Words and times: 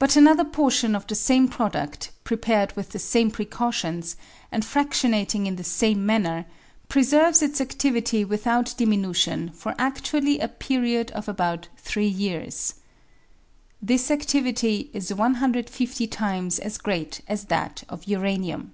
But 0.00 0.16
another 0.16 0.42
portion 0.42 0.96
of 0.96 1.06
the 1.06 1.14
same 1.14 1.48
produd, 1.48 2.08
pre 2.24 2.36
pared 2.36 2.72
with 2.74 2.90
the 2.90 2.98
same 2.98 3.30
precautions, 3.30 4.16
and 4.50 4.64
fradionating 4.64 5.46
in 5.46 5.54
the 5.54 5.62
same 5.62 6.04
manner, 6.04 6.46
preserves 6.88 7.40
its 7.40 7.60
adivity 7.60 8.26
without 8.26 8.74
diminution 8.76 9.50
for 9.52 9.74
adually 9.78 10.40
a 10.42 10.48
period 10.48 11.12
of 11.12 11.28
about 11.28 11.68
three 11.76 12.08
years. 12.08 12.74
This 13.80 14.08
adivity 14.10 14.88
is 14.92 15.14
150 15.14 16.04
times 16.08 16.58
as 16.58 16.76
great 16.76 17.20
as 17.28 17.44
that 17.44 17.84
of 17.88 18.08
uranium. 18.08 18.72